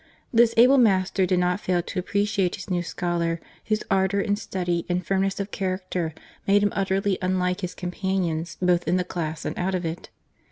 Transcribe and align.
This 0.33 0.55
able 0.57 0.79
master 0.79 1.27
did 1.27 1.37
not 1.37 1.59
fail 1.59 1.83
to 1.83 1.99
appreciate 1.99 2.55
his 2.55 2.71
new 2.71 2.81
scholar, 2.81 3.39
whose 3.65 3.83
ardour 3.91 4.19
in 4.19 4.35
study 4.35 4.83
and 4.89 5.05
firmness 5.05 5.39
of 5.39 5.51
character 5.51 6.15
made 6.47 6.63
him 6.63 6.73
utterly 6.75 7.19
unlike 7.21 7.61
his 7.61 7.75
companions 7.75 8.57
both 8.59 8.87
in 8.87 8.97
the 8.97 9.03
class 9.03 9.45
and 9.45 9.55
out 9.59 9.75
of 9.75 9.85
it. 9.85 10.09